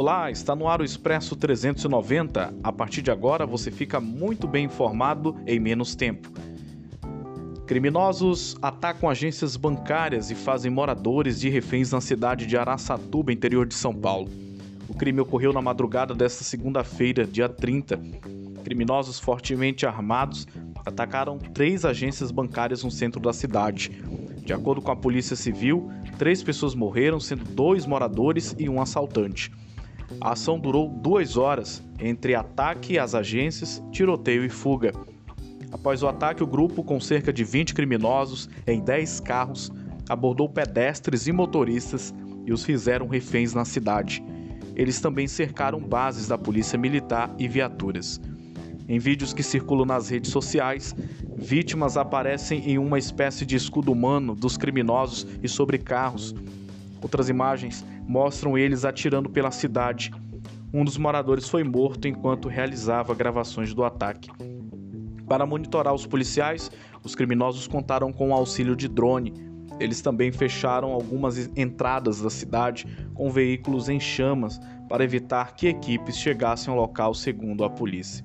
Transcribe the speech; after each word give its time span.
Olá, 0.00 0.30
está 0.30 0.56
no 0.56 0.66
ar 0.66 0.80
o 0.80 0.84
Expresso 0.84 1.36
390. 1.36 2.54
A 2.64 2.72
partir 2.72 3.02
de 3.02 3.10
agora 3.10 3.44
você 3.44 3.70
fica 3.70 4.00
muito 4.00 4.48
bem 4.48 4.64
informado 4.64 5.36
em 5.46 5.60
menos 5.60 5.94
tempo. 5.94 6.32
Criminosos 7.66 8.56
atacam 8.62 9.10
agências 9.10 9.58
bancárias 9.58 10.30
e 10.30 10.34
fazem 10.34 10.70
moradores 10.70 11.38
de 11.38 11.50
reféns 11.50 11.92
na 11.92 12.00
cidade 12.00 12.46
de 12.46 12.56
Araçatuba, 12.56 13.30
interior 13.30 13.66
de 13.66 13.74
São 13.74 13.94
Paulo. 13.94 14.30
O 14.88 14.94
crime 14.94 15.20
ocorreu 15.20 15.52
na 15.52 15.60
madrugada 15.60 16.14
desta 16.14 16.44
segunda-feira, 16.44 17.26
dia 17.26 17.50
30. 17.50 18.00
Criminosos 18.64 19.20
fortemente 19.20 19.84
armados 19.84 20.46
atacaram 20.86 21.36
três 21.36 21.84
agências 21.84 22.30
bancárias 22.30 22.82
no 22.82 22.90
centro 22.90 23.20
da 23.20 23.34
cidade. 23.34 23.90
De 24.42 24.54
acordo 24.54 24.80
com 24.80 24.90
a 24.90 24.96
Polícia 24.96 25.36
Civil, 25.36 25.90
três 26.16 26.42
pessoas 26.42 26.74
morreram, 26.74 27.20
sendo 27.20 27.44
dois 27.44 27.84
moradores 27.84 28.56
e 28.58 28.66
um 28.66 28.80
assaltante. 28.80 29.52
A 30.20 30.32
ação 30.32 30.58
durou 30.58 30.88
duas 30.88 31.36
horas, 31.36 31.82
entre 31.98 32.34
ataque 32.34 32.98
às 32.98 33.14
agências, 33.14 33.82
tiroteio 33.92 34.44
e 34.44 34.48
fuga. 34.48 34.92
Após 35.70 36.02
o 36.02 36.08
ataque, 36.08 36.42
o 36.42 36.46
grupo, 36.46 36.82
com 36.82 36.98
cerca 36.98 37.32
de 37.32 37.44
20 37.44 37.74
criminosos 37.74 38.48
em 38.66 38.80
10 38.80 39.20
carros, 39.20 39.70
abordou 40.08 40.48
pedestres 40.48 41.26
e 41.26 41.32
motoristas 41.32 42.12
e 42.44 42.52
os 42.52 42.64
fizeram 42.64 43.06
reféns 43.06 43.54
na 43.54 43.64
cidade. 43.64 44.22
Eles 44.74 45.00
também 45.00 45.28
cercaram 45.28 45.78
bases 45.78 46.26
da 46.26 46.36
polícia 46.36 46.78
militar 46.78 47.32
e 47.38 47.46
viaturas. 47.46 48.20
Em 48.88 48.98
vídeos 48.98 49.32
que 49.32 49.42
circulam 49.42 49.86
nas 49.86 50.08
redes 50.08 50.32
sociais, 50.32 50.96
vítimas 51.36 51.96
aparecem 51.96 52.68
em 52.68 52.76
uma 52.76 52.98
espécie 52.98 53.46
de 53.46 53.54
escudo 53.54 53.92
humano 53.92 54.34
dos 54.34 54.56
criminosos 54.56 55.26
e 55.40 55.48
sobre 55.48 55.78
carros. 55.78 56.34
Outras 57.00 57.28
imagens 57.28 57.84
mostram 58.10 58.58
eles 58.58 58.84
atirando 58.84 59.30
pela 59.30 59.52
cidade. 59.52 60.10
Um 60.74 60.84
dos 60.84 60.98
moradores 60.98 61.48
foi 61.48 61.62
morto 61.62 62.08
enquanto 62.08 62.48
realizava 62.48 63.14
gravações 63.14 63.72
do 63.72 63.84
ataque. 63.84 64.28
Para 65.28 65.46
monitorar 65.46 65.94
os 65.94 66.06
policiais, 66.06 66.72
os 67.04 67.14
criminosos 67.14 67.68
contaram 67.68 68.12
com 68.12 68.30
o 68.30 68.34
auxílio 68.34 68.74
de 68.74 68.88
drone. 68.88 69.32
Eles 69.78 70.02
também 70.02 70.32
fecharam 70.32 70.90
algumas 70.90 71.48
entradas 71.56 72.20
da 72.20 72.28
cidade 72.28 72.84
com 73.14 73.30
veículos 73.30 73.88
em 73.88 74.00
chamas 74.00 74.58
para 74.88 75.04
evitar 75.04 75.54
que 75.54 75.68
equipes 75.68 76.16
chegassem 76.16 76.74
ao 76.74 76.80
local, 76.80 77.14
segundo 77.14 77.62
a 77.62 77.70
polícia. 77.70 78.24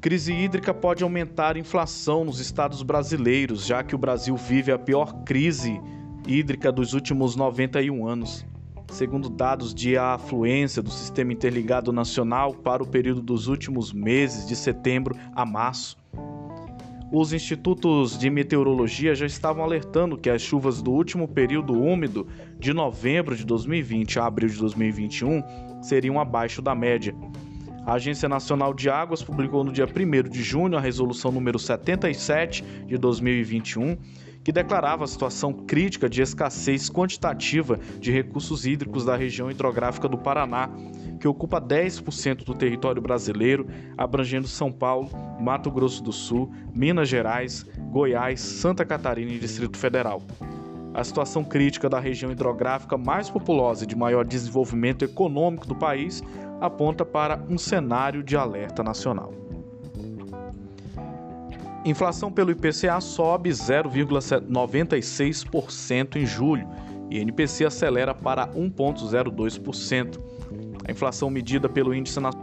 Crise 0.00 0.32
hídrica 0.32 0.72
pode 0.72 1.04
aumentar 1.04 1.56
a 1.56 1.58
inflação 1.58 2.24
nos 2.24 2.40
estados 2.40 2.82
brasileiros, 2.82 3.66
já 3.66 3.84
que 3.84 3.94
o 3.94 3.98
Brasil 3.98 4.34
vive 4.38 4.72
a 4.72 4.78
pior 4.78 5.22
crise 5.22 5.78
hídrica 6.26 6.70
dos 6.70 6.94
últimos 6.94 7.36
91 7.36 8.06
anos. 8.06 8.46
Segundo 8.90 9.30
dados 9.30 9.74
de 9.74 9.96
afluência 9.96 10.82
do 10.82 10.90
Sistema 10.90 11.32
Interligado 11.32 11.92
Nacional 11.92 12.52
para 12.52 12.82
o 12.82 12.86
período 12.86 13.22
dos 13.22 13.48
últimos 13.48 13.92
meses 13.92 14.46
de 14.46 14.54
setembro 14.54 15.16
a 15.34 15.46
março, 15.46 15.96
os 17.14 17.34
institutos 17.34 18.18
de 18.18 18.30
meteorologia 18.30 19.14
já 19.14 19.26
estavam 19.26 19.62
alertando 19.62 20.16
que 20.16 20.30
as 20.30 20.40
chuvas 20.40 20.80
do 20.80 20.90
último 20.92 21.28
período 21.28 21.78
úmido, 21.78 22.26
de 22.58 22.72
novembro 22.72 23.36
de 23.36 23.44
2020 23.44 24.18
a 24.18 24.24
abril 24.24 24.48
de 24.48 24.58
2021, 24.58 25.42
seriam 25.82 26.18
abaixo 26.18 26.62
da 26.62 26.74
média. 26.74 27.14
A 27.84 27.94
Agência 27.94 28.28
Nacional 28.28 28.72
de 28.72 28.88
Águas 28.88 29.22
publicou 29.22 29.62
no 29.62 29.72
dia 29.72 29.86
1 29.86 30.30
de 30.30 30.42
junho 30.42 30.76
a 30.76 30.80
resolução 30.80 31.30
número 31.30 31.58
77 31.58 32.64
de 32.86 32.96
2021, 32.96 33.98
que 34.44 34.52
declarava 34.52 35.04
a 35.04 35.06
situação 35.06 35.52
crítica 35.52 36.08
de 36.08 36.22
escassez 36.22 36.90
quantitativa 36.90 37.78
de 37.98 38.10
recursos 38.10 38.66
hídricos 38.66 39.04
da 39.04 39.16
região 39.16 39.50
hidrográfica 39.50 40.08
do 40.08 40.18
Paraná, 40.18 40.70
que 41.20 41.28
ocupa 41.28 41.60
10% 41.60 42.44
do 42.44 42.54
território 42.54 43.00
brasileiro, 43.00 43.66
abrangendo 43.96 44.48
São 44.48 44.72
Paulo, 44.72 45.08
Mato 45.40 45.70
Grosso 45.70 46.02
do 46.02 46.12
Sul, 46.12 46.52
Minas 46.74 47.08
Gerais, 47.08 47.64
Goiás, 47.90 48.40
Santa 48.40 48.84
Catarina 48.84 49.30
e 49.30 49.38
Distrito 49.38 49.78
Federal. 49.78 50.22
A 50.94 51.02
situação 51.02 51.42
crítica 51.42 51.88
da 51.88 51.98
região 51.98 52.30
hidrográfica 52.30 52.98
mais 52.98 53.30
populosa 53.30 53.84
e 53.84 53.86
de 53.86 53.96
maior 53.96 54.24
desenvolvimento 54.24 55.04
econômico 55.04 55.66
do 55.66 55.74
país 55.74 56.22
aponta 56.60 57.04
para 57.04 57.42
um 57.48 57.56
cenário 57.56 58.22
de 58.22 58.36
alerta 58.36 58.82
nacional. 58.82 59.41
Inflação 61.84 62.30
pelo 62.30 62.52
IPCA 62.52 63.00
sobe 63.00 63.50
0,96% 63.50 66.16
em 66.16 66.24
julho 66.24 66.68
e 67.10 67.18
NPC 67.18 67.64
acelera 67.64 68.14
para 68.14 68.46
1,02%. 68.48 70.20
A 70.86 70.92
inflação 70.92 71.28
medida 71.28 71.68
pelo 71.68 71.92
Índice 71.94 72.20
Nacional 72.20 72.41